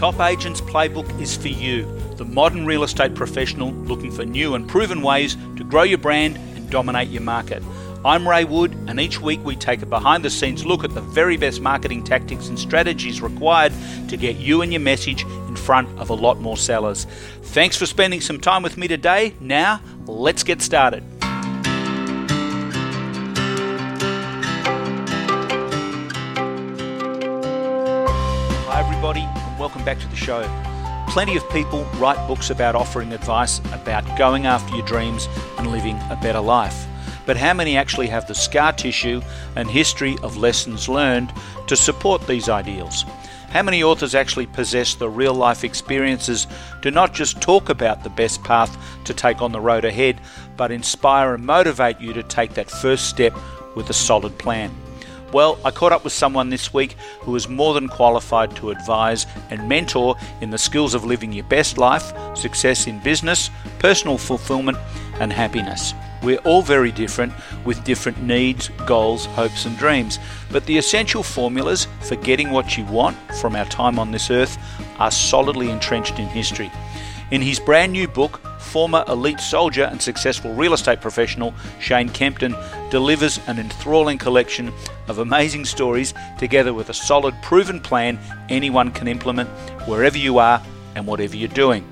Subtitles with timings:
[0.00, 1.84] Top Agents Playbook is for you,
[2.16, 6.38] the modern real estate professional looking for new and proven ways to grow your brand
[6.56, 7.62] and dominate your market.
[8.02, 11.02] I'm Ray Wood, and each week we take a behind the scenes look at the
[11.02, 13.74] very best marketing tactics and strategies required
[14.08, 17.04] to get you and your message in front of a lot more sellers.
[17.42, 19.34] Thanks for spending some time with me today.
[19.38, 21.04] Now, let's get started.
[29.70, 30.42] Welcome back to the show.
[31.06, 35.96] Plenty of people write books about offering advice about going after your dreams and living
[36.10, 36.88] a better life
[37.24, 39.22] but how many actually have the scar tissue
[39.54, 41.32] and history of lessons learned
[41.68, 43.04] to support these ideals?
[43.50, 46.48] How many authors actually possess the real life experiences
[46.82, 50.20] to not just talk about the best path to take on the road ahead,
[50.56, 53.36] but inspire and motivate you to take that first step
[53.76, 54.74] with a solid plan?
[55.32, 59.26] Well, I caught up with someone this week who is more than qualified to advise
[59.50, 64.76] and mentor in the skills of living your best life, success in business, personal fulfillment,
[65.20, 65.94] and happiness.
[66.22, 67.32] We're all very different
[67.64, 70.18] with different needs, goals, hopes, and dreams.
[70.50, 74.58] But the essential formulas for getting what you want from our time on this earth
[74.98, 76.70] are solidly entrenched in history.
[77.30, 82.56] In his brand new book, former elite soldier and successful real estate professional Shane Kempton
[82.90, 84.72] delivers an enthralling collection
[85.06, 89.48] of amazing stories together with a solid, proven plan anyone can implement
[89.86, 90.60] wherever you are
[90.96, 91.84] and whatever you're doing.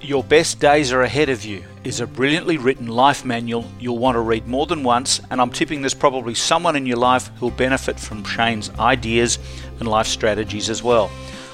[0.00, 4.14] Your Best Days Are Ahead of You is a brilliantly written life manual you'll want
[4.14, 7.50] to read more than once, and I'm tipping there's probably someone in your life who'll
[7.50, 9.40] benefit from Shane's ideas
[9.80, 11.10] and life strategies as well.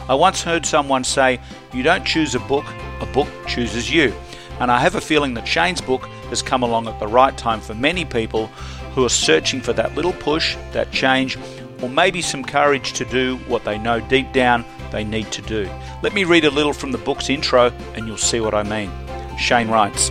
[0.09, 1.41] I once heard someone say,
[1.73, 2.65] You don't choose a book,
[3.01, 4.13] a book chooses you.
[4.61, 7.61] And I have a feeling that Shane's book has come along at the right time
[7.61, 8.47] for many people
[8.95, 11.37] who are searching for that little push, that change,
[11.83, 15.69] or maybe some courage to do what they know deep down they need to do.
[16.03, 18.91] Let me read a little from the book's intro and you'll see what I mean.
[19.39, 20.11] Shane writes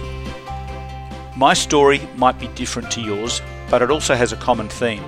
[1.36, 5.04] My story might be different to yours, but it also has a common theme.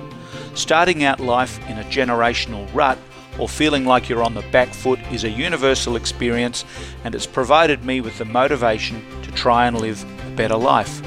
[0.54, 2.98] Starting out life in a generational rut
[3.38, 6.64] or feeling like you're on the back foot is a universal experience
[7.04, 11.02] and it's provided me with the motivation to try and live a better life.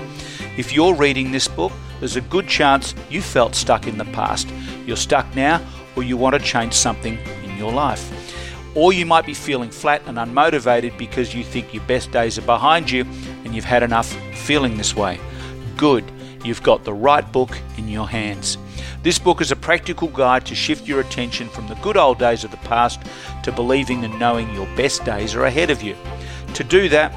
[0.58, 4.50] If you're reading this book, there's a good chance you felt stuck in the past.
[4.86, 5.62] You're stuck now,
[5.96, 8.12] or you want to change something in your life.
[8.76, 12.44] Or you might be feeling flat and unmotivated because you think your best days are
[12.44, 13.06] behind you
[13.44, 15.20] and you've had enough feeling this way.
[15.78, 16.10] Good,
[16.44, 18.58] you've got the right book in your hands.
[19.04, 22.44] This book is a practical guide to shift your attention from the good old days
[22.44, 23.02] of the past
[23.42, 25.96] to believing and knowing your best days are ahead of you.
[26.54, 27.12] To do that,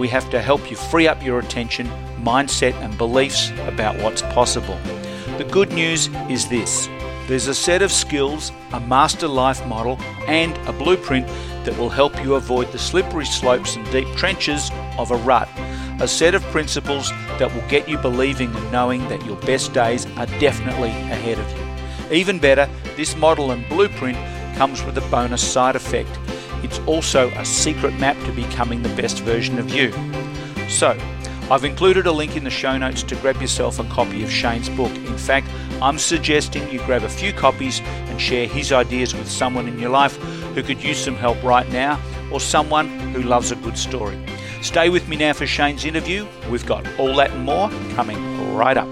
[0.00, 1.86] we have to help you free up your attention,
[2.20, 4.76] mindset, and beliefs about what's possible.
[5.36, 6.88] The good news is this
[7.28, 9.96] there's a set of skills, a master life model,
[10.26, 11.28] and a blueprint
[11.64, 15.48] that will help you avoid the slippery slopes and deep trenches of a rut.
[16.00, 20.06] A set of principles that will get you believing and knowing that your best days
[20.16, 22.16] are definitely ahead of you.
[22.16, 24.16] Even better, this model and blueprint
[24.56, 26.10] comes with a bonus side effect.
[26.62, 29.90] It's also a secret map to becoming the best version of you.
[30.68, 30.96] So,
[31.50, 34.68] I've included a link in the show notes to grab yourself a copy of Shane's
[34.68, 34.94] book.
[34.94, 35.48] In fact,
[35.82, 39.90] I'm suggesting you grab a few copies and share his ideas with someone in your
[39.90, 40.16] life
[40.54, 44.16] who could use some help right now or someone who loves a good story.
[44.62, 46.26] Stay with me now for Shane's interview.
[46.50, 48.88] We've got all that and more coming right up.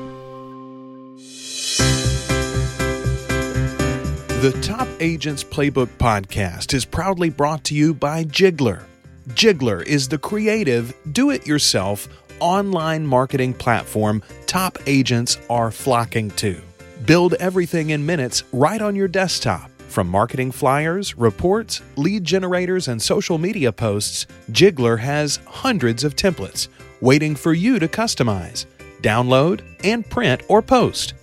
[4.42, 8.84] The Top Agents Playbook podcast is proudly brought to you by Jigglar.
[9.30, 12.08] Jigglar is the creative, do it yourself
[12.40, 16.60] online marketing platform top agents are flocking to.
[17.04, 19.70] Build everything in minutes right on your desktop.
[19.96, 26.68] From marketing flyers, reports, lead generators, and social media posts, Jigglar has hundreds of templates
[27.00, 28.66] waiting for you to customize,
[29.00, 31.14] download, and print or post.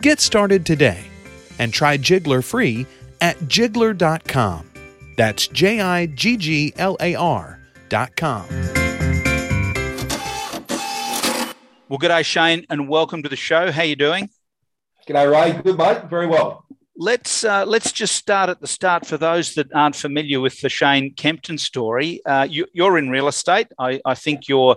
[0.00, 1.04] Get started today
[1.58, 2.86] and try Jigglar free
[3.20, 4.70] at jigglar.com.
[5.18, 8.46] That's J I G G L A R.com.
[11.90, 13.70] Well, good day, Shane, and welcome to the show.
[13.70, 14.30] How you doing?
[15.06, 15.60] G'day, Ray.
[15.60, 16.04] Good, mate.
[16.08, 16.64] Very well.
[16.96, 20.68] Let's uh, let's just start at the start for those that aren't familiar with the
[20.68, 22.20] Shane Kempton story.
[22.26, 23.68] Uh, you, are in real estate.
[23.78, 24.76] I, I think you're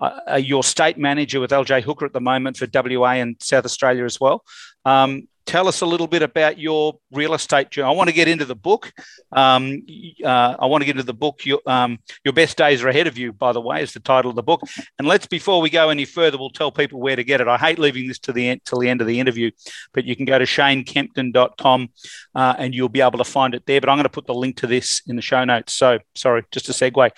[0.00, 4.04] uh, your state manager with LJ Hooker at the moment for WA and South Australia
[4.04, 4.44] as well.
[4.84, 7.88] Um, tell us a little bit about your real estate journey.
[7.88, 8.92] I want to get into the book.
[9.32, 9.82] Um,
[10.24, 11.44] uh, I want to get into the book.
[11.44, 14.30] Your, um, your best days are ahead of you, by the way, is the title
[14.30, 14.62] of the book.
[14.98, 17.48] And let's before we go any further, we'll tell people where to get it.
[17.48, 19.50] I hate leaving this to the end till the end of the interview,
[19.92, 21.88] but you can go to shanekempton.com
[22.34, 23.80] uh, and you'll be able to find it there.
[23.80, 25.74] But I'm going to put the link to this in the show notes.
[25.74, 27.10] So sorry, just a segue.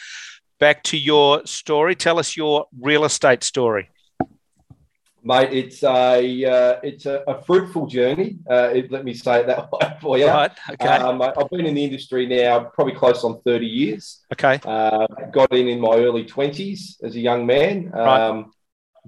[0.58, 1.94] Back to your story.
[1.94, 3.90] Tell us your real estate story
[5.26, 5.52] mate.
[5.52, 8.38] It's a uh, it's a, a, fruitful journey.
[8.48, 10.26] Uh, it, let me say it that way for you.
[10.26, 10.52] Right.
[10.70, 10.86] Okay.
[10.86, 14.24] Um, I've been in the industry now probably close on thirty years.
[14.32, 14.60] Okay.
[14.64, 17.90] Uh, got in in my early twenties as a young man.
[17.90, 18.20] Right.
[18.20, 18.52] Um,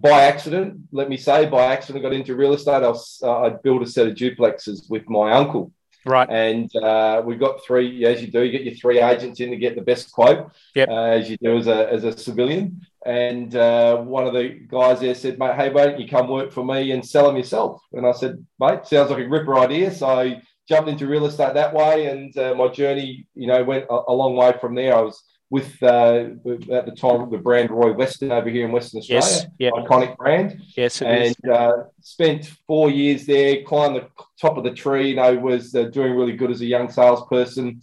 [0.00, 2.84] by accident, let me say, by accident, I got into real estate.
[2.84, 5.72] I, was, uh, I built a set of duplexes with my uncle.
[6.06, 6.28] Right.
[6.30, 9.56] And uh, we've got three, as you do, you get your three agents in to
[9.56, 10.88] get the best quote, yep.
[10.88, 12.80] uh, as you do as a, as a civilian.
[13.08, 16.52] And uh, one of the guys there said, mate, hey, why don't you come work
[16.52, 17.80] for me and sell them yourself?
[17.94, 19.90] And I said, mate, sounds like a ripper idea.
[19.94, 22.06] So I jumped into real estate that way.
[22.06, 24.94] And uh, my journey, you know, went a, a long way from there.
[24.94, 26.26] I was with uh,
[26.70, 30.60] at the time the brand Roy Weston over here in Western Australia, yes, iconic brand.
[30.76, 34.08] Yes, and uh, spent four years there, climbed the
[34.38, 35.08] top of the tree.
[35.10, 37.80] You know, was uh, doing really good as a young salesperson,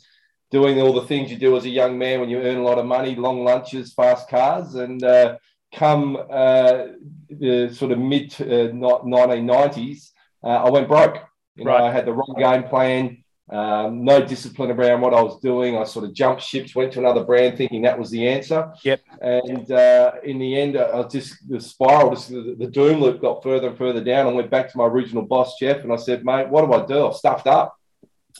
[0.51, 2.77] doing all the things you do as a young man when you earn a lot
[2.77, 5.37] of money, long lunches, fast cars, and uh,
[5.73, 6.85] come uh,
[7.29, 10.11] the sort of mid uh, nineteen nineties,
[10.43, 11.17] I went broke.
[11.55, 11.83] You know, right.
[11.83, 15.77] I had the wrong game plan um, no discipline around what I was doing.
[15.77, 18.73] I sort of jumped ships, went to another brand thinking that was the answer.
[18.83, 19.01] Yep.
[19.21, 23.43] And uh, in the end, I just the spiral, just the, the, doom loop got
[23.43, 24.25] further and further down.
[24.25, 26.85] I went back to my original boss, Jeff, and I said, mate, what do I
[26.85, 27.07] do?
[27.07, 27.77] I've stuffed up.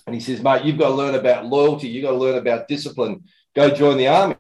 [0.05, 1.87] And he says, mate, you've got to learn about loyalty.
[1.87, 3.23] You've got to learn about discipline.
[3.55, 4.35] Go join the army.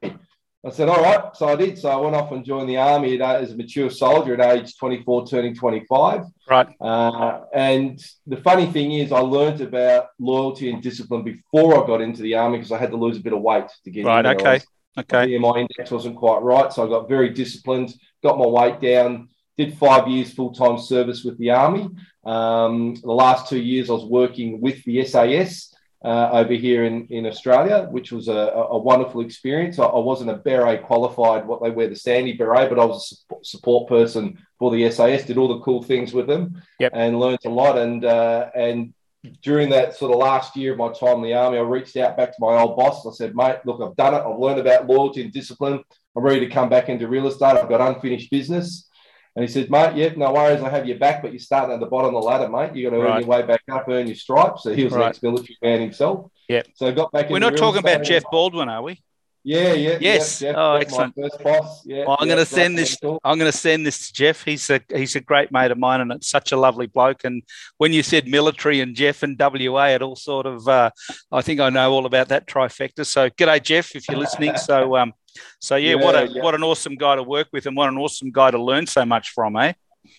[0.65, 1.35] I said, all right.
[1.35, 1.77] So I did.
[1.77, 5.27] So I went off and joined the army as a mature soldier at age 24,
[5.27, 6.21] turning 25.
[6.49, 6.67] Right.
[6.81, 12.01] Uh, and the funny thing is, I learned about loyalty and discipline before I got
[12.01, 14.25] into the army because I had to lose a bit of weight to get right.
[14.25, 14.25] in.
[14.25, 14.41] Right.
[14.41, 14.65] Okay.
[14.97, 15.37] Okay.
[15.37, 16.71] My index wasn't quite right.
[16.71, 21.23] So I got very disciplined, got my weight down, did five years full time service
[21.23, 21.89] with the army.
[22.25, 27.07] Um, the last two years, I was working with the SAS uh, over here in,
[27.07, 29.79] in Australia, which was a, a wonderful experience.
[29.79, 33.25] I, I, wasn't a beret qualified, what they wear the sandy beret, but I was
[33.31, 36.91] a support person for the SAS, did all the cool things with them yep.
[36.93, 37.77] and learned a lot.
[37.77, 38.93] And, uh, and
[39.41, 42.17] during that sort of last year of my time in the army, I reached out
[42.17, 43.05] back to my old boss.
[43.05, 44.23] I said, mate, look, I've done it.
[44.27, 45.83] I've learned about loyalty and discipline.
[46.15, 47.57] I'm ready to come back into real estate.
[47.57, 48.89] I've got unfinished business.
[49.35, 51.81] And he said, mate, yep, no worries, I have your back, but you're starting at
[51.81, 52.73] the bottom of the ladder, mate.
[52.73, 54.63] You got to earn your way back up, earn your stripes.
[54.63, 55.03] So he was right.
[55.03, 56.31] an ex-military man himself.
[56.47, 56.63] Yeah.
[56.75, 57.29] So got back.
[57.29, 59.01] We're not talking about Jeff Baldwin, are we?
[59.47, 59.97] Yeah, yeah.
[60.01, 60.41] Yes.
[60.41, 61.15] Yeah, Jeff, oh, excellent.
[61.15, 61.85] first boss.
[61.85, 62.05] Yeah.
[62.07, 62.97] Well, I'm yeah, going to send this.
[63.23, 64.43] I'm going to send this to Jeff.
[64.43, 67.25] He's a he's a great mate of mine, and it's such a lovely bloke.
[67.25, 67.43] And
[67.77, 70.67] when you said military and Jeff and WA, it all sort of.
[70.67, 70.89] Uh,
[71.31, 73.05] I think I know all about that trifecta.
[73.05, 74.57] So, g'day, Jeff, if you're listening.
[74.57, 75.13] So, um,
[75.59, 76.43] so yeah, yeah what a yeah.
[76.43, 79.05] what an awesome guy to work with, and what an awesome guy to learn so
[79.05, 79.73] much from, eh?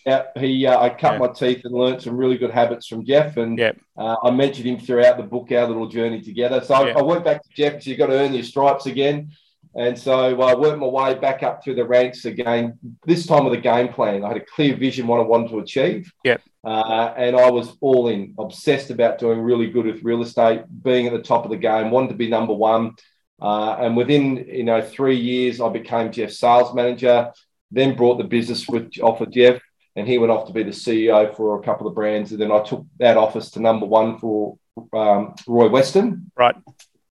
[0.05, 0.67] Yeah, he.
[0.67, 1.19] Uh, I cut yeah.
[1.19, 3.73] my teeth and learned some really good habits from Jeff, and yeah.
[3.97, 6.61] uh, I mentioned him throughout the book, our little journey together.
[6.61, 6.75] So.
[6.75, 9.33] I, I, went back to Jeff because you've got to earn your stripes again,
[9.75, 12.79] and so I worked my way back up through the ranks again.
[13.05, 15.61] This time with a game plan, I had a clear vision what I wanted to
[15.61, 16.11] achieve.
[16.25, 20.63] Yeah, uh, and I was all in, obsessed about doing really good with real estate,
[20.83, 22.97] being at the top of the game, wanted to be number one.
[23.41, 27.33] Uh, and within you know three years, I became Jeff's sales manager.
[27.71, 29.61] Then brought the business with off of Jeff
[29.97, 32.31] and he went off to be the CEO for a couple of brands.
[32.31, 34.59] And then I took that office to number one for
[34.93, 36.55] um, Roy Weston, right?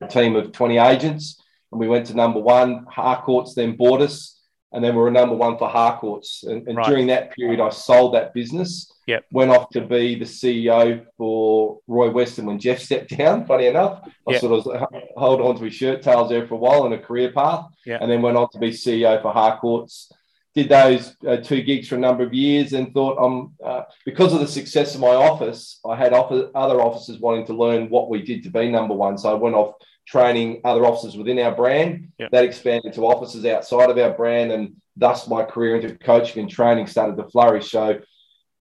[0.01, 1.41] A team of 20 agents.
[1.71, 2.85] And we went to number one.
[2.85, 4.34] Harcourts then bought us,
[4.75, 6.43] and then we were number one for Harcourts.
[6.43, 6.85] And, and right.
[6.85, 8.91] during that period, I sold that business.
[9.07, 9.25] Yep.
[9.31, 13.45] Went off to be the CEO for Roy Weston when Jeff stepped down.
[13.45, 14.41] Funny enough, I yep.
[14.41, 17.31] sort of hold on to his shirt tails there for a while in a career
[17.31, 18.01] path, yep.
[18.01, 20.11] and then went on to be CEO for Harcourts
[20.55, 24.33] did those uh, two gigs for a number of years and thought um, uh, because
[24.33, 28.09] of the success of my office, I had offer, other officers wanting to learn what
[28.09, 29.17] we did to be number one.
[29.17, 29.75] So I went off
[30.07, 32.11] training other officers within our brand.
[32.19, 32.31] Yep.
[32.31, 36.51] That expanded to officers outside of our brand, and thus my career into coaching and
[36.51, 37.71] training started to flourish.
[37.71, 37.99] So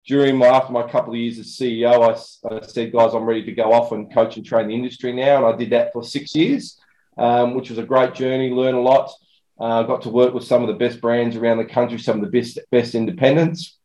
[0.06, 3.44] during my after my couple of years as CEO, I, I said, guys, I'm ready
[3.44, 6.02] to go off and coach and train the industry now, and I did that for
[6.02, 6.78] six years,
[7.16, 8.50] um, which was a great journey.
[8.50, 9.10] Learn a lot.
[9.58, 12.24] Uh, got to work with some of the best brands around the country, some of
[12.24, 13.78] the best best independents,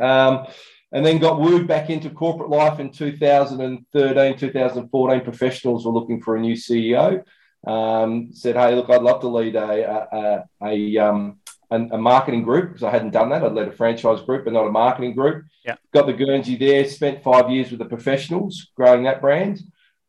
[0.00, 0.46] um,
[0.92, 5.20] and then got wooed back into corporate life in 2013, 2014.
[5.22, 7.24] Professionals were looking for a new CEO.
[7.66, 11.38] Um, said, "Hey, look, I'd love to lead a a, a, um,
[11.70, 13.42] a, a marketing group because I hadn't done that.
[13.42, 15.44] I'd led a franchise group, but not a marketing group.
[15.64, 15.76] Yeah.
[15.94, 19.60] Got the Guernsey there, spent five years with the professionals growing that brand.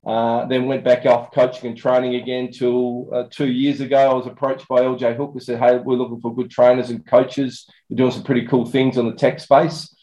[0.05, 4.11] Uh, then went back off coaching and training again till uh, two years ago.
[4.11, 7.05] I was approached by LJ Hooker and said, Hey, we're looking for good trainers and
[7.05, 7.69] coaches.
[7.87, 9.95] We're doing some pretty cool things on the tech space.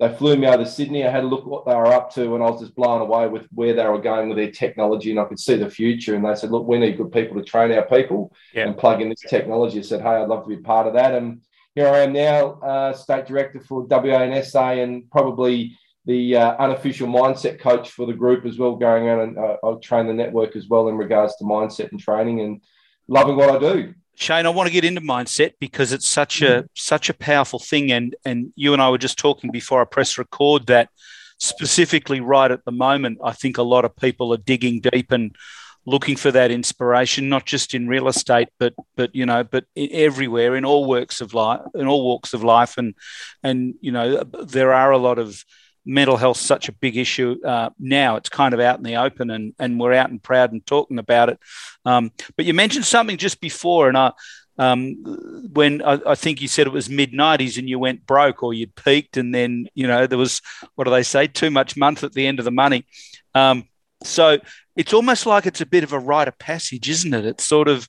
[0.00, 1.06] They flew me over to Sydney.
[1.06, 3.00] I had a look at what they were up to, and I was just blown
[3.00, 6.16] away with where they were going with their technology, and I could see the future.
[6.16, 8.66] And they said, "Look, we need good people to train our people Yeah.
[8.66, 11.14] and plug in this technology." I said, "Hey, I'd love to be part of that."
[11.14, 11.42] And
[11.76, 16.56] here I am now, uh, state director for WA and SA, and probably the uh,
[16.58, 20.12] unofficial mindset coach for the group as well, going on and uh, I'll train the
[20.12, 22.60] network as well in regards to mindset and training, and
[23.08, 23.94] loving what I do.
[24.16, 26.66] Shane, I want to get into mindset because it's such a mm-hmm.
[26.74, 30.18] such a powerful thing, and and you and I were just talking before I press
[30.18, 30.88] record that
[31.38, 35.34] specifically right at the moment, I think a lot of people are digging deep and
[35.86, 40.56] looking for that inspiration, not just in real estate, but but you know, but everywhere
[40.56, 42.94] in all works of life, in all walks of life, and
[43.42, 45.44] and you know, there are a lot of
[45.84, 48.16] mental health such a big issue uh, now.
[48.16, 50.98] It's kind of out in the open, and and we're out and proud and talking
[50.98, 51.38] about it.
[51.84, 54.12] Um, but you mentioned something just before, and I.
[54.56, 55.02] Um,
[55.52, 58.54] when I, I think you said it was mid 90s and you went broke or
[58.54, 60.40] you'd peaked, and then, you know, there was,
[60.76, 62.86] what do they say, too much month at the end of the money.
[63.34, 63.64] Um,
[64.04, 64.38] so
[64.76, 67.26] it's almost like it's a bit of a rite of passage, isn't it?
[67.26, 67.88] It's sort of,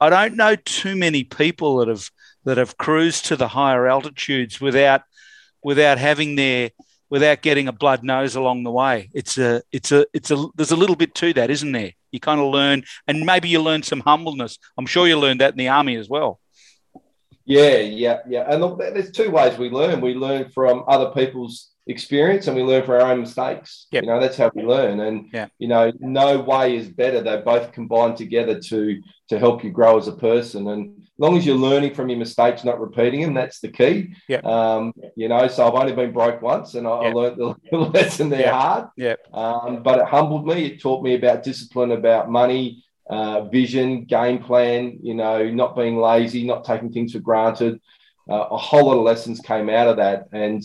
[0.00, 2.08] I don't know too many people that have
[2.44, 5.02] that have cruised to the higher altitudes without
[5.62, 6.70] without having their
[7.10, 9.10] without getting a blood nose along the way.
[9.14, 11.92] It's a it's a it's a there's a little bit to that, isn't there?
[12.10, 14.58] You kind of learn, and maybe you learn some humbleness.
[14.78, 16.40] I'm sure you learned that in the army as well.
[17.44, 18.44] Yeah, yeah, yeah.
[18.48, 20.00] And look, there's two ways we learn.
[20.00, 23.86] We learn from other people's experience and we learn from our own mistakes.
[23.92, 24.02] Yep.
[24.02, 25.00] You know, that's how we learn.
[25.00, 25.46] And Yeah.
[25.58, 27.20] you know, no way is better.
[27.22, 30.68] They both combine together to to help you grow as a person.
[30.68, 34.14] And as long as you're learning from your mistakes, not repeating them, that's the key.
[34.28, 34.38] Yeah.
[34.44, 37.36] Um, you know, so I've only been broke once and I, I learned
[37.70, 38.52] the lesson there Yeah.
[38.52, 38.88] hard.
[38.96, 39.14] Yeah.
[39.32, 40.66] Um, but it humbled me.
[40.66, 45.96] It taught me about discipline, about money, uh, vision, game plan, you know, not being
[45.98, 47.80] lazy, not taking things for granted.
[48.30, 50.28] Uh, a whole lot of lessons came out of that.
[50.32, 50.62] And,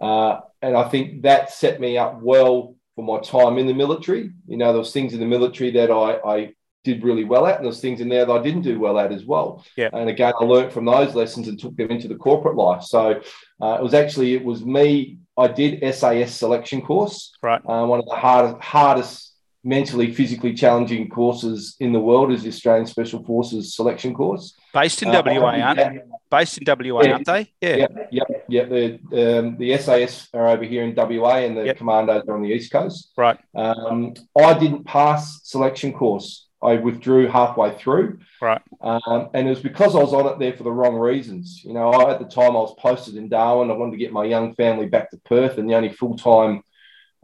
[0.00, 4.30] uh, and I think that set me up well for my time in the military.
[4.46, 6.54] You know, there was things in the military that I, I
[6.84, 9.10] did really well at, and there's things in there that I didn't do well at
[9.12, 9.64] as well.
[9.76, 9.88] Yeah.
[9.92, 12.82] And again, I learned from those lessons and took them into the corporate life.
[12.82, 13.20] So
[13.62, 17.60] uh, it was actually, it was me, I did SAS selection course Right.
[17.66, 19.32] uh, one of the hardest, hardest
[19.64, 24.54] mentally, physically challenging courses in the world is the Australian Special Forces selection course.
[24.74, 27.12] Based in Uh, WA, aren't did based in WA, Yeah.
[27.12, 27.52] aren't they?
[27.62, 27.76] Yeah.
[27.88, 28.12] that.
[28.12, 29.00] Yep, yep, yep.
[29.10, 31.76] The um, the SAS are over here in WA, and the Yep.
[31.76, 33.12] commandos are on the east coast.
[33.16, 33.38] Right.
[33.54, 36.46] Um, I didn't pass selection course.
[36.62, 38.20] I withdrew halfway through.
[38.40, 38.62] Right.
[38.80, 41.62] Um, and it was because I was on it there for the wrong reasons.
[41.62, 43.70] You know, I, at the time I was posted in Darwin.
[43.70, 46.62] I wanted to get my young family back to Perth, and the only full time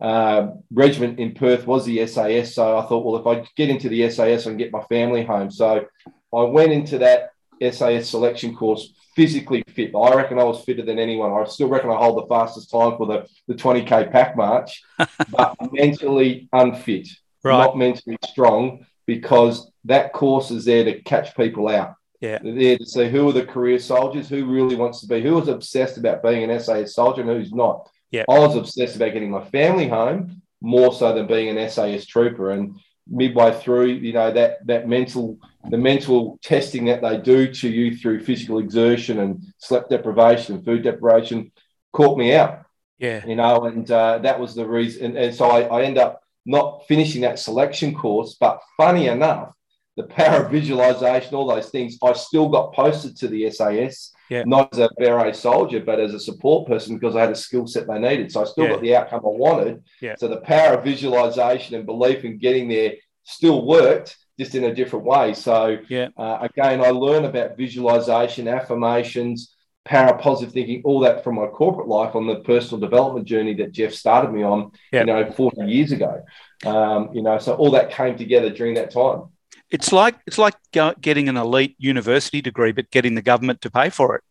[0.00, 2.54] uh, regiment in Perth was the SAS.
[2.54, 5.24] So I thought, well, if I get into the SAS, I can get my family
[5.24, 5.50] home.
[5.50, 5.86] So
[6.34, 7.30] I went into that
[7.62, 9.92] SAS selection course physically fit.
[9.94, 11.32] I reckon I was fitter than anyone.
[11.32, 14.82] I still reckon I hold the fastest time for the, the 20K pack march,
[15.30, 17.08] but mentally unfit,
[17.42, 17.58] Right.
[17.58, 21.94] not mentally strong, because that course is there to catch people out.
[22.20, 22.38] Yeah.
[22.42, 25.40] They're there to see who are the career soldiers, who really wants to be, who
[25.40, 27.88] is obsessed about being an SAS soldier and who's not.
[28.10, 28.24] Yeah.
[28.28, 32.50] I was obsessed about getting my family home more so than being an SAS trooper.
[32.50, 32.78] And
[33.09, 35.38] midway through, you know, that that mental
[35.71, 40.64] the mental testing that they do to you through physical exertion and sleep deprivation and
[40.64, 41.52] food deprivation
[41.92, 42.64] caught me out,
[42.99, 43.25] Yeah.
[43.26, 45.04] you know, and uh, that was the reason.
[45.07, 48.37] And, and so I, I end up not finishing that selection course.
[48.40, 49.52] But funny enough,
[49.97, 54.44] the power of visualization, all those things, I still got posted to the SAS, Yeah.
[54.47, 57.66] not as a beret soldier, but as a support person because I had a skill
[57.66, 58.30] set they needed.
[58.30, 58.70] So I still Yeah.
[58.70, 59.82] got the outcome I wanted.
[60.00, 60.14] Yeah.
[60.16, 62.92] So the power of visualization and belief in getting there
[63.25, 65.35] still worked, just in a different way.
[65.35, 65.78] So
[66.16, 69.54] uh, again, I learned about visualization, affirmations,
[69.85, 73.54] power of positive thinking, all that from my corporate life on the personal development journey
[73.54, 76.23] that Jeff started me on, you know, 40 years ago.
[76.64, 79.25] Um, you know, so all that came together during that time.
[79.70, 83.90] It's like it's like getting an elite university degree, but getting the government to pay
[83.90, 84.24] for it,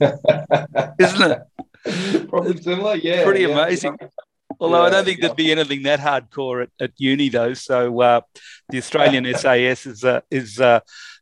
[0.98, 2.28] isn't it?
[2.28, 3.24] Probably similar, yeah.
[3.24, 3.48] Pretty yeah.
[3.48, 3.96] amazing.
[4.58, 5.28] Although I don't think yeah.
[5.28, 7.54] there'd be anything that hardcore at, at uni though.
[7.54, 8.20] So uh,
[8.68, 10.80] the Australian SAS is uh, is uh,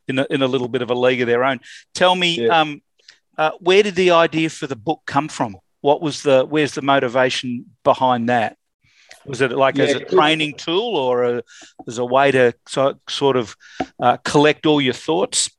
[0.08, 1.60] in a, in a little bit of a league of their own.
[1.94, 2.60] Tell me, Yeah.
[2.60, 2.82] um,
[3.36, 5.56] uh, where did the idea for the book come from?
[5.80, 8.56] What was the where's the motivation behind that?
[9.26, 11.42] Was it like as a training tool or a,
[11.86, 13.56] as a way to so, sort of
[14.00, 15.50] uh, collect all your thoughts?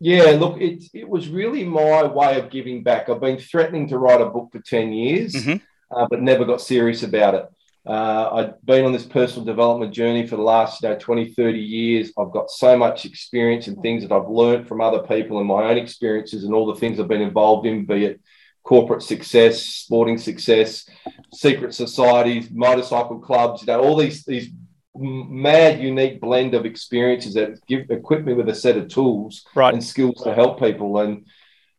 [0.00, 3.08] Yeah, look, it, it was really my way of giving back.
[3.08, 5.96] I've been threatening to write a book for 10 years, mm-hmm.
[5.96, 7.46] uh, but never got serious about it.
[7.86, 11.58] Uh, I've been on this personal development journey for the last you know, 20, 30
[11.58, 12.12] years.
[12.18, 15.64] I've got so much experience and things that I've learned from other people and my
[15.64, 18.20] own experiences and all the things I've been involved in, be it
[18.64, 20.88] corporate success, sporting success,
[21.32, 24.48] secret societies, motorcycle clubs, you know, all these, these
[24.96, 29.74] mad, unique blend of experiences that give, equip me with a set of tools right.
[29.74, 30.98] and skills to help people.
[31.00, 31.26] And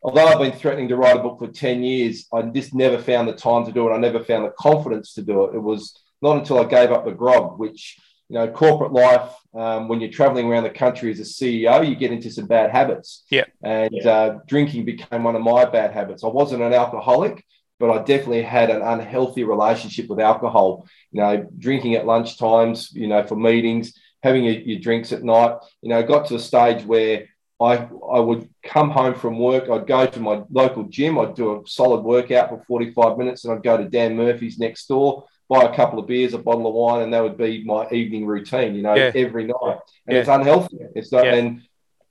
[0.03, 3.27] although I've been threatening to write a book for 10 years, I just never found
[3.27, 3.93] the time to do it.
[3.93, 5.55] I never found the confidence to do it.
[5.55, 7.97] It was not until I gave up the grog, which,
[8.29, 11.95] you know, corporate life, um, when you're traveling around the country as a CEO, you
[11.95, 13.23] get into some bad habits.
[13.29, 13.45] Yeah.
[13.63, 14.09] And yeah.
[14.09, 16.23] Uh, drinking became one of my bad habits.
[16.23, 17.45] I wasn't an alcoholic,
[17.79, 20.87] but I definitely had an unhealthy relationship with alcohol.
[21.11, 25.23] You know, drinking at lunch times, you know, for meetings, having your, your drinks at
[25.23, 25.57] night.
[25.81, 27.27] You know, got to a stage where
[27.61, 31.61] I, I would come home from work, I'd go to my local gym, I'd do
[31.61, 35.63] a solid workout for 45 minutes, and I'd go to Dan Murphy's next door, buy
[35.63, 38.75] a couple of beers, a bottle of wine, and that would be my evening routine,
[38.75, 39.11] you know, yeah.
[39.15, 39.79] every night.
[40.07, 40.19] And yeah.
[40.19, 40.79] it's unhealthy.
[40.95, 41.35] It's not, yeah.
[41.35, 41.61] and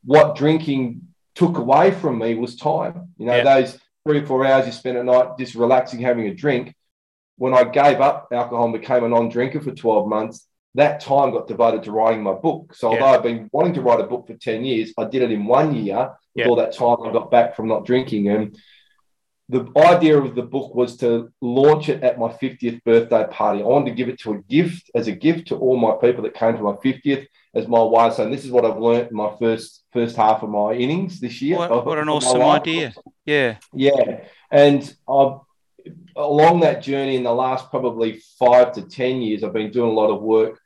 [0.05, 1.03] what drinking
[1.35, 3.09] took away from me was time.
[3.17, 6.35] You know, those three or four hours you spend at night just relaxing, having a
[6.35, 6.75] drink.
[7.37, 11.49] When I gave up alcohol and became a non-drinker for 12 months, that time got
[11.49, 12.75] devoted to writing my book.
[12.75, 15.33] So although I've been wanting to write a book for 10 years, I did it
[15.33, 16.12] in one year.
[16.35, 16.49] Yeah.
[16.49, 18.29] All that time I got back from not drinking.
[18.29, 18.59] And
[19.48, 23.60] the idea of the book was to launch it at my 50th birthday party.
[23.60, 26.22] I wanted to give it to a gift as a gift to all my people
[26.24, 29.16] that came to my 50th as my of saying this is what I've learned in
[29.16, 31.58] my first first half of my innings this year.
[31.58, 32.94] What, what an awesome idea.
[33.26, 33.58] Yeah.
[33.72, 34.24] Yeah.
[34.50, 35.40] And I've
[36.16, 39.94] along that journey in the last probably five to 10 years, I've been doing a
[39.94, 40.58] lot of work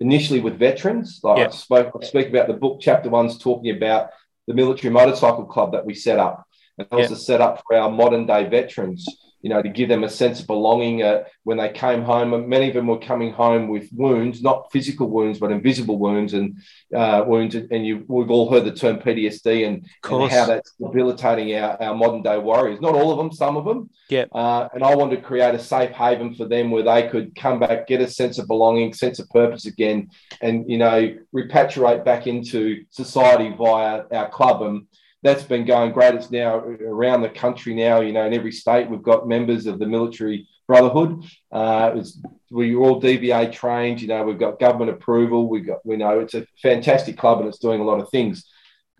[0.00, 1.20] initially with veterans.
[1.22, 1.48] Like yep.
[1.48, 2.78] I spoke, I speak about the book.
[2.80, 4.10] Chapter one's talking about
[4.46, 6.46] the military motorcycle club that we set up,
[6.78, 7.18] and that was yep.
[7.18, 9.06] set up for our modern day veterans
[9.40, 12.48] you know, to give them a sense of belonging uh, when they came home.
[12.48, 16.58] Many of them were coming home with wounds, not physical wounds, but invisible wounds and
[16.94, 17.54] uh, wounds.
[17.54, 21.94] And you, we've all heard the term PTSD and, and how that's debilitating our, our
[21.94, 22.80] modern day warriors.
[22.80, 23.90] Not all of them, some of them.
[24.08, 24.24] Yeah.
[24.32, 27.60] Uh, and I wanted to create a safe haven for them where they could come
[27.60, 30.10] back, get a sense of belonging, sense of purpose again,
[30.42, 34.62] and, you know, repatriate back into society via our club.
[34.62, 34.86] And,
[35.22, 36.14] that's been going great.
[36.14, 38.00] It's now around the country now.
[38.00, 41.24] You know, in every state we've got members of the military brotherhood.
[41.50, 44.00] Uh, it's, we're all DVA trained.
[44.00, 45.48] You know, we've got government approval.
[45.48, 48.44] We've got, we know it's a fantastic club and it's doing a lot of things.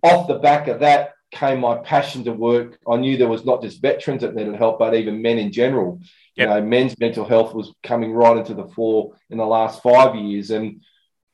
[0.02, 2.78] Off the back of that came my passion to work.
[2.88, 6.00] I knew there was not just veterans that needed help, but even men in general.
[6.37, 6.48] Yep.
[6.48, 10.16] You know, men's mental health was coming right into the fore in the last five
[10.16, 10.50] years.
[10.50, 10.83] And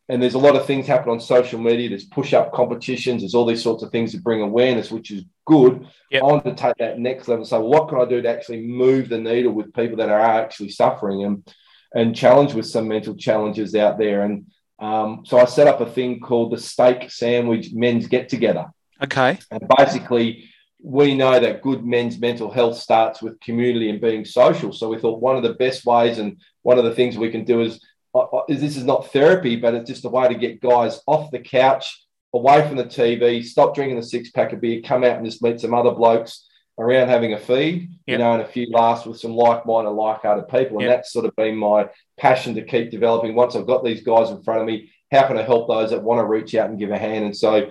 [0.09, 1.88] and there's a lot of things happen on social media.
[1.88, 3.23] There's push-up competitions.
[3.23, 5.87] There's all these sorts of things that bring awareness, which is good.
[6.11, 6.23] Yep.
[6.23, 7.45] I want to take that next level.
[7.45, 10.71] So, what can I do to actually move the needle with people that are actually
[10.71, 11.55] suffering and
[11.95, 14.23] and challenge with some mental challenges out there?
[14.23, 14.47] And
[14.79, 18.67] um, so, I set up a thing called the Steak Sandwich Men's Get Together.
[19.03, 19.38] Okay.
[19.51, 20.51] And basically,
[20.83, 24.71] we know that good men's mental health starts with community and being social.
[24.71, 27.45] So we thought one of the best ways and one of the things we can
[27.45, 27.81] do is
[28.48, 32.07] this is not therapy, but it's just a way to get guys off the couch,
[32.33, 35.42] away from the TV, stop drinking the six pack of beer, come out and just
[35.42, 36.46] meet some other blokes
[36.79, 37.98] around having a feed, yep.
[38.07, 40.79] you know, and a few laughs with some like-minded, like-hearted people.
[40.79, 40.98] And yep.
[40.98, 43.35] that's sort of been my passion to keep developing.
[43.35, 46.03] Once I've got these guys in front of me, how can I help those that
[46.03, 47.24] want to reach out and give a hand?
[47.24, 47.70] And so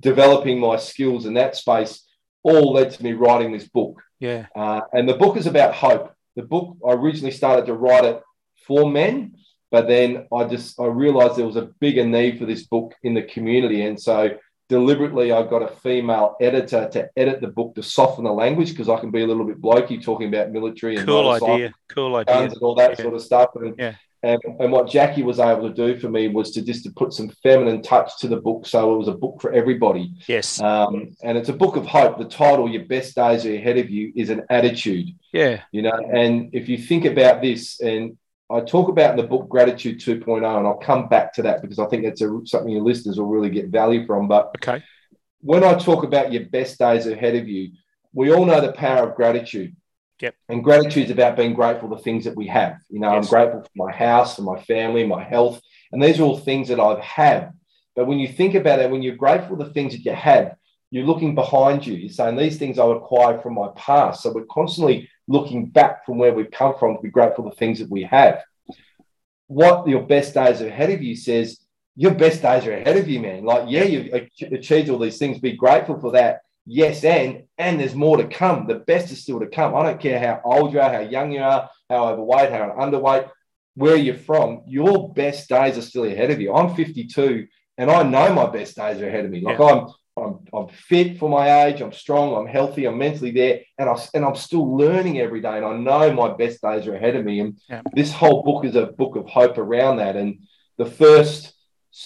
[0.00, 2.04] developing my skills in that space
[2.42, 4.02] all led to me writing this book.
[4.20, 4.46] Yeah.
[4.54, 6.12] Uh, and the book is about hope.
[6.36, 8.22] The book, I originally started to write it
[8.66, 9.36] for men
[9.70, 13.14] but then I just I realized there was a bigger need for this book in
[13.14, 14.30] the community, and so
[14.68, 18.88] deliberately I got a female editor to edit the book to soften the language because
[18.88, 22.42] I can be a little bit blokey talking about military and cool idea, cool idea,
[22.42, 23.02] and all that yeah.
[23.02, 23.50] sort of stuff.
[23.56, 23.94] And, yeah.
[24.22, 27.12] and and what Jackie was able to do for me was to just to put
[27.12, 30.12] some feminine touch to the book, so it was a book for everybody.
[30.26, 32.18] Yes, um, and it's a book of hope.
[32.18, 35.08] The title, "Your Best Days Are Ahead of You," is an attitude.
[35.32, 38.18] Yeah, you know, and if you think about this and
[38.50, 41.78] I talk about in the book Gratitude 2.0, and I'll come back to that because
[41.78, 44.26] I think that's a, something your listeners will really get value from.
[44.26, 44.82] But okay.
[45.40, 47.72] when I talk about your best days ahead of you,
[48.14, 49.76] we all know the power of gratitude.
[50.20, 50.34] Yep.
[50.48, 52.78] And gratitude is about being grateful for things that we have.
[52.88, 53.24] You know, yes.
[53.24, 55.60] I'm grateful for my house, for my family, my health.
[55.92, 57.52] And these are all things that I've had.
[57.94, 60.56] But when you think about it, when you're grateful for the things that you had,
[60.90, 61.94] you're looking behind you.
[61.94, 64.22] You're saying these things I acquired from my past.
[64.22, 67.56] So we're constantly looking back from where we've come from to be grateful for the
[67.56, 68.42] things that we have.
[69.46, 71.60] What your best days are ahead of you says,
[71.94, 73.44] your best days are ahead of you, man.
[73.44, 74.12] Like, yeah, you've
[74.52, 75.38] achieved all these things.
[75.38, 76.40] Be grateful for that.
[76.64, 78.66] Yes, and and there's more to come.
[78.66, 79.74] The best is still to come.
[79.74, 83.30] I don't care how old you are, how young you are, how overweight, how underweight,
[83.74, 84.62] where you're from.
[84.66, 86.52] Your best days are still ahead of you.
[86.54, 87.46] I'm 52,
[87.78, 89.40] and I know my best days are ahead of me.
[89.40, 89.66] Like yeah.
[89.66, 89.86] I'm
[90.24, 91.80] I'm, I'm fit for my age.
[91.80, 92.34] I'm strong.
[92.34, 92.86] I'm healthy.
[92.86, 95.56] I'm mentally there, and I and I'm still learning every day.
[95.56, 97.40] And I know my best days are ahead of me.
[97.40, 97.82] And yeah.
[97.92, 100.16] this whole book is a book of hope around that.
[100.16, 100.40] And
[100.76, 101.54] the first,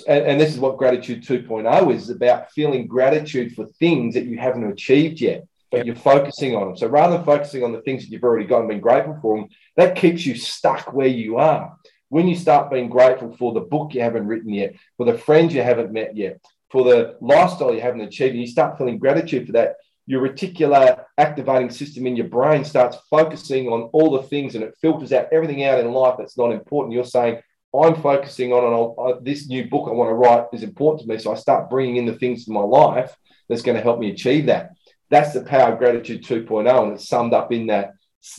[0.07, 4.38] and, and this is what gratitude 2.0 is about feeling gratitude for things that you
[4.38, 5.87] haven't achieved yet, but yep.
[5.87, 6.77] you're focusing on them.
[6.77, 9.37] So rather than focusing on the things that you've already got and been grateful for
[9.37, 11.77] them, that keeps you stuck where you are.
[12.09, 15.55] When you start being grateful for the book you haven't written yet, for the friends
[15.55, 16.40] you haven't met yet,
[16.72, 21.04] for the lifestyle you haven't achieved, and you start feeling gratitude for that, your reticular
[21.18, 25.28] activating system in your brain starts focusing on all the things and it filters out
[25.30, 26.94] everything out in life that's not important.
[26.94, 27.40] You're saying,
[27.78, 31.18] I'm focusing on and this new book I want to write is important to me.
[31.18, 33.14] So I start bringing in the things in my life
[33.48, 34.72] that's going to help me achieve that.
[35.08, 36.82] That's the power of gratitude 2.0.
[36.82, 37.92] And it's summed up in that,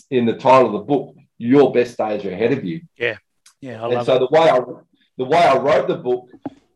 [0.09, 2.81] in the title of the book, Your Best Days Are Ahead of You.
[2.97, 3.17] Yeah.
[3.61, 3.83] Yeah.
[3.83, 4.19] I and so it.
[4.19, 4.59] the way I,
[5.17, 6.29] the way I wrote the book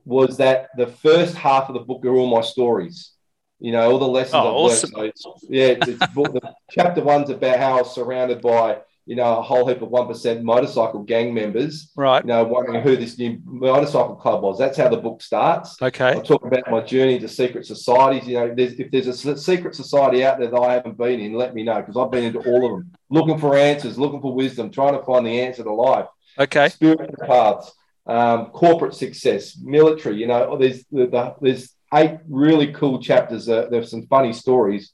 [0.07, 3.11] was that the first half of the book are all my stories.
[3.59, 4.91] You know, all the lessons oh, I've awesome.
[4.95, 5.13] learned.
[5.15, 9.15] So yeah, it's, it's book, the chapter one's about how I was surrounded by, you
[9.15, 11.91] know, a whole heap of 1% motorcycle gang members.
[11.95, 12.23] Right.
[12.23, 14.59] You know, wondering who this new motorcycle club was.
[14.59, 15.81] That's how the book starts.
[15.81, 16.11] Okay.
[16.11, 18.27] I talk about my journey to secret societies.
[18.27, 21.33] You know, there's, if there's a secret society out there that I haven't been in,
[21.33, 24.33] let me know because I've been into all of them, looking for answers, looking for
[24.33, 26.07] wisdom, trying to find the answer to life.
[26.39, 26.69] Okay.
[26.69, 27.71] Spiritual paths
[28.07, 30.17] um, corporate success, military.
[30.17, 33.47] You know, there's the, there's eight really cool chapters.
[33.49, 34.93] Uh, there's some funny stories.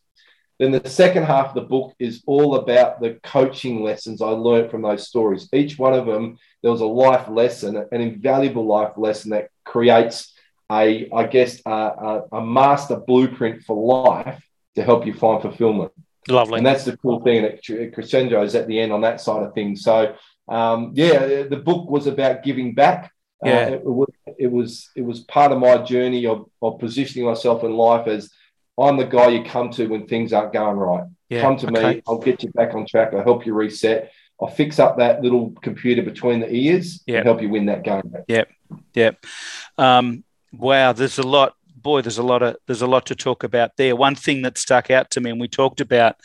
[0.59, 4.71] Then the second half of the book is all about the coaching lessons I learned
[4.71, 5.49] from those stories.
[5.51, 10.33] Each one of them, there was a life lesson, an invaluable life lesson that creates
[10.71, 14.41] a, I guess, a, a, a master blueprint for life
[14.75, 15.91] to help you find fulfillment.
[16.29, 16.57] Lovely.
[16.57, 17.41] And that's the cool thing.
[17.41, 19.83] that crescendo is at the end on that side of things.
[19.83, 20.15] So
[20.47, 23.11] um, yeah, the book was about giving back.
[23.45, 27.27] Uh, yeah, uh, it, it, was it was part of my journey of, of positioning
[27.27, 28.31] myself in life as
[28.77, 31.03] I'm the guy you come to when things aren't going right.
[31.29, 31.95] Yeah, come to okay.
[31.95, 33.13] me, I'll get you back on track.
[33.13, 34.11] I'll help you reset.
[34.41, 37.19] I'll fix up that little computer between the ears yep.
[37.19, 38.01] and help you win that game.
[38.27, 38.49] Yep,
[38.93, 39.25] yep.
[39.77, 41.55] Um, wow, there's a lot.
[41.75, 43.95] Boy, there's a lot of there's a lot to talk about there.
[43.95, 46.15] One thing that stuck out to me, and we talked about,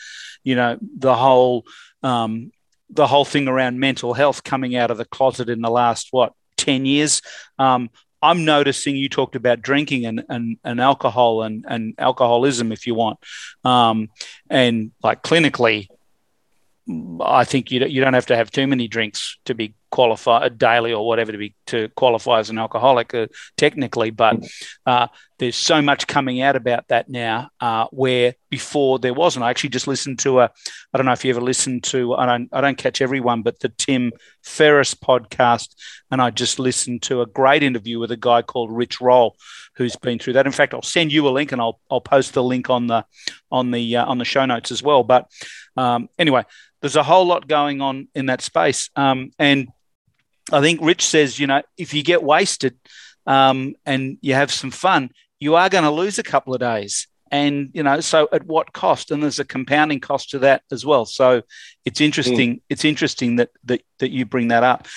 [0.45, 1.65] you know, the whole
[2.03, 2.53] um,
[2.91, 6.33] the whole thing around mental health coming out of the closet in the last what
[6.57, 7.23] 10 years.
[7.59, 12.87] Um, i'm noticing you talked about drinking and, and, and alcohol and, and alcoholism if
[12.87, 13.19] you want.
[13.65, 14.09] Um,
[14.51, 15.89] and like clinically
[17.21, 20.93] I think you you don't have to have too many drinks to be qualified daily
[20.93, 24.47] or whatever to be to qualify as an alcoholic uh, technically, but
[24.87, 25.07] uh,
[25.39, 29.45] there's so much coming out about that now uh, where before there wasn't.
[29.45, 30.51] I actually just listened to a
[30.93, 33.61] I don't know if you ever listened to I don't I don't catch everyone, but
[33.61, 35.75] the Tim Ferriss podcast,
[36.11, 39.37] and I just listened to a great interview with a guy called Rich Roll
[39.75, 40.47] who's been through that.
[40.47, 43.05] In fact, I'll send you a link and I'll I'll post the link on the
[43.51, 45.05] on the uh, on the show notes as well.
[45.05, 45.31] But
[45.77, 46.45] um, anyway
[46.81, 48.91] there's a whole lot going on in that space.
[48.95, 49.69] Um, and
[50.53, 52.79] I think Rich says, you know, if you get wasted
[53.27, 57.07] um, and you have some fun, you are going to lose a couple of days.
[57.31, 59.11] And you know, so at what cost?
[59.11, 61.05] And there's a compounding cost to that as well.
[61.05, 61.43] So
[61.85, 62.57] it's interesting.
[62.57, 62.61] Mm.
[62.71, 64.89] It's interesting that that that you bring that up.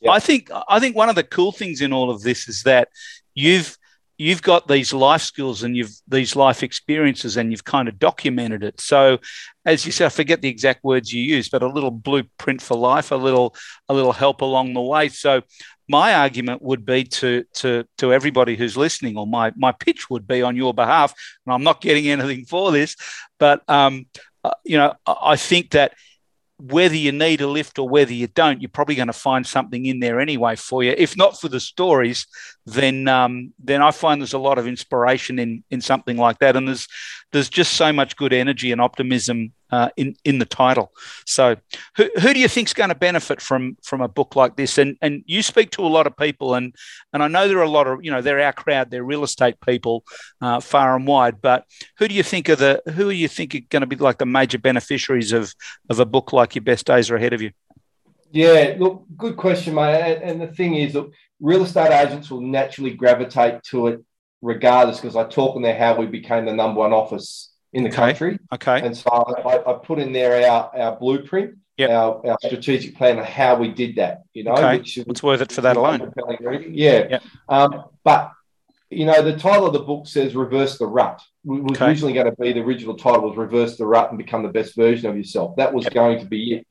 [0.00, 0.12] Yeah.
[0.12, 2.90] I think I think one of the cool things in all of this is that
[3.34, 3.76] you've
[4.16, 8.62] you've got these life skills and you've these life experiences and you've kind of documented
[8.62, 8.80] it.
[8.80, 9.18] So
[9.66, 12.76] as you said i forget the exact words you use but a little blueprint for
[12.76, 13.56] life a little
[13.88, 15.08] a little help along the way.
[15.08, 15.42] So
[15.88, 20.26] my argument would be to to to everybody who's listening or my my pitch would
[20.26, 22.96] be on your behalf and i'm not getting anything for this
[23.38, 24.06] but um
[24.44, 25.94] uh, you know i think that
[26.58, 29.86] whether you need a lift or whether you don't, you're probably going to find something
[29.86, 30.94] in there anyway for you.
[30.96, 32.26] If not for the stories,
[32.64, 36.56] then um, then I find there's a lot of inspiration in in something like that,
[36.56, 36.86] and there's
[37.32, 40.92] there's just so much good energy and optimism uh, in in the title.
[41.26, 41.56] So,
[41.96, 44.78] who, who do you think is going to benefit from from a book like this?
[44.78, 46.72] And and you speak to a lot of people, and
[47.12, 49.24] and I know there are a lot of you know they're our crowd, they're real
[49.24, 50.04] estate people,
[50.40, 51.42] uh, far and wide.
[51.42, 51.64] But
[51.98, 54.18] who do you think are the who do you think are going to be like
[54.18, 55.52] the major beneficiaries of
[55.90, 57.50] of a book like Your Best Days Are Ahead of You?
[58.30, 60.20] Yeah, look, good question, mate.
[60.22, 64.04] And the thing is, look, real estate agents will naturally gravitate to it
[64.42, 67.90] regardless because I talk in there how we became the number one office in the
[67.90, 67.96] okay.
[67.96, 68.38] country.
[68.52, 68.80] Okay.
[68.80, 71.90] And so I, I, put in there our, our blueprint yep.
[71.90, 74.22] our, our strategic plan of how we did that.
[74.32, 74.78] You know, okay.
[74.78, 76.12] which it's worth it for that alone.
[76.70, 77.22] Yeah, yep.
[77.48, 78.32] um, but
[78.90, 81.86] you know, the title of the book says "Reverse the Rut." Was okay.
[81.86, 84.74] originally going to be the original title was "Reverse the Rut and Become the Best
[84.76, 85.94] Version of Yourself." That was yep.
[85.94, 86.66] going to be it.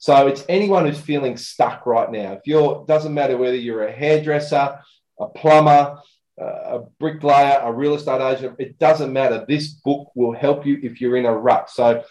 [0.00, 2.32] So it's anyone who's feeling stuck right now.
[2.34, 4.78] If you're, doesn't matter whether you're a hairdresser,
[5.18, 5.98] a plumber,
[6.44, 9.44] a bricklayer, a real estate agent, it doesn't matter.
[9.46, 11.70] This book will help you if you're in a rut.
[11.70, 12.04] So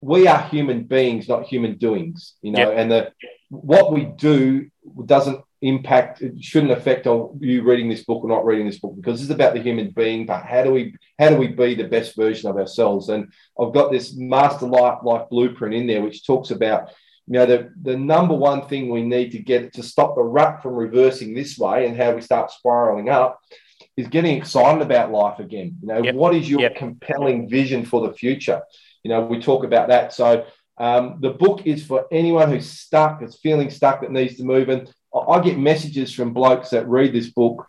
[0.00, 2.78] we are human beings, not human doings, you know, yep.
[2.78, 3.12] and the
[3.50, 4.70] what we do
[5.06, 9.20] doesn't impact it shouldn't affect you reading this book or not reading this book because
[9.20, 12.14] it's about the human being but how do we how do we be the best
[12.14, 16.52] version of ourselves and i've got this master life life blueprint in there which talks
[16.52, 16.90] about
[17.26, 20.62] you know the, the number one thing we need to get to stop the rut
[20.62, 23.40] from reversing this way and how we start spiraling up
[23.98, 25.76] is getting excited about life again.
[25.82, 26.14] You know, yep.
[26.14, 26.76] what is your yep.
[26.76, 28.62] compelling vision for the future?
[29.02, 30.12] You know, we talk about that.
[30.12, 30.46] So
[30.78, 34.68] um, the book is for anyone who's stuck, is feeling stuck, that needs to move.
[34.68, 37.66] And I get messages from blokes that read this book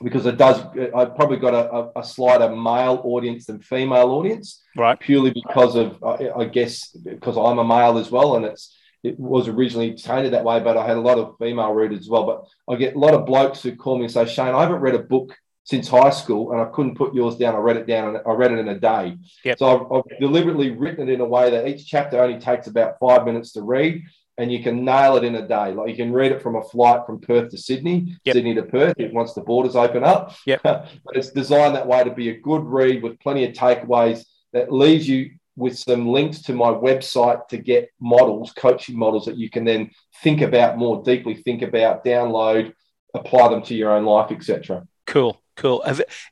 [0.00, 0.60] because it does.
[0.94, 4.98] I've probably got a, a, slighter male audience than female audience, right?
[5.00, 9.48] Purely because of, I guess, because I'm a male as well, and it's it was
[9.48, 12.26] originally tainted that way, but I had a lot of female readers as well.
[12.26, 14.80] But I get a lot of blokes who call me and say, Shane, I haven't
[14.80, 17.54] read a book since high school and I couldn't put yours down.
[17.54, 19.16] I read it down and I read it in a day.
[19.44, 19.58] Yep.
[19.58, 22.98] So I've, I've, deliberately written it in a way that each chapter only takes about
[22.98, 24.02] five minutes to read
[24.36, 25.72] and you can nail it in a day.
[25.72, 28.34] Like you can read it from a flight from Perth to Sydney, yep.
[28.34, 30.34] Sydney to Perth, once the borders open up.
[30.46, 30.60] Yep.
[30.64, 34.72] but it's designed that way to be a good read with plenty of takeaways that
[34.72, 39.50] leaves you with some links to my website to get models, coaching models that you
[39.50, 39.90] can then
[40.22, 42.72] think about more deeply, think about, download,
[43.14, 44.86] apply them to your own life, etc.
[45.06, 45.84] Cool, cool.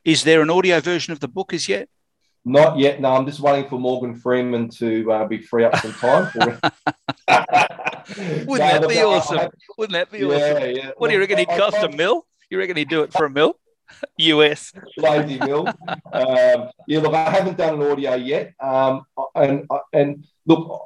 [0.03, 1.89] Is there an audio version of the book as yet?
[2.45, 3.01] Not yet.
[3.01, 6.31] No, I'm just waiting for Morgan Freeman to uh, be free up some time.
[6.31, 6.39] For
[8.47, 9.51] Wouldn't no, that be awesome?
[9.77, 10.75] Wouldn't that be yeah, awesome?
[10.75, 10.91] Yeah.
[10.97, 12.25] What do you reckon he'd cost a mill?
[12.49, 13.59] You reckon he'd do it for a mill?
[14.17, 14.73] US.
[14.97, 15.67] Lazy Mill.
[16.11, 18.53] Um, yeah, look, I haven't done an audio yet.
[18.59, 19.03] Um,
[19.35, 20.85] and, and look,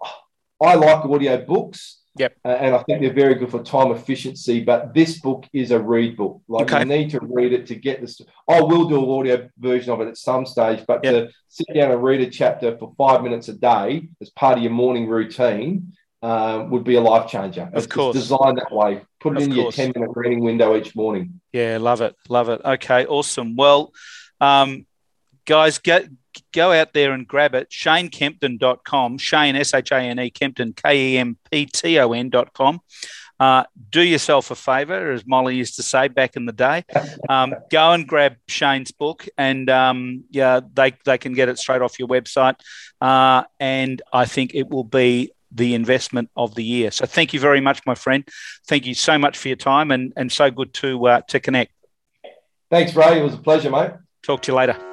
[0.61, 1.99] I like audio books.
[2.15, 2.37] Yep.
[2.45, 4.63] Uh, and I think they're very good for time efficiency.
[4.63, 6.41] But this book is a read book.
[6.47, 6.79] Like okay.
[6.79, 8.21] you need to read it to get this.
[8.47, 11.13] I will do an audio version of it at some stage, but yep.
[11.13, 14.63] to sit down and read a chapter for five minutes a day as part of
[14.63, 17.69] your morning routine um, would be a life changer.
[17.73, 18.15] Of it's course.
[18.15, 19.01] designed that way.
[19.23, 19.77] Put it of in course.
[19.77, 21.39] your 10 minute reading window each morning.
[21.53, 22.13] Yeah, love it.
[22.27, 22.59] Love it.
[22.63, 23.55] Okay, awesome.
[23.55, 23.93] Well,
[24.41, 24.85] um,
[25.45, 26.09] guys, get,
[26.51, 27.69] go out there and grab it.
[27.69, 32.81] ShaneKempton.com, Shane, S H A N E, Kempton, K E M P T O N.com.
[33.39, 36.83] Uh, do yourself a favor, as Molly used to say back in the day.
[37.29, 41.81] Um, go and grab Shane's book, and um, yeah, they, they can get it straight
[41.81, 42.55] off your website.
[42.99, 46.91] Uh, and I think it will be the investment of the year.
[46.91, 48.27] So thank you very much, my friend.
[48.67, 51.71] Thank you so much for your time and, and so good to uh, to connect.
[52.69, 53.19] Thanks, Ray.
[53.19, 53.91] It was a pleasure, mate.
[54.23, 54.92] Talk to you later.